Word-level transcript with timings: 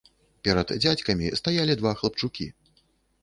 Перад 0.47 0.71
дзядзькамі 0.85 1.27
стаялі 1.39 1.77
два 1.81 1.93
хлапчукі. 1.99 2.47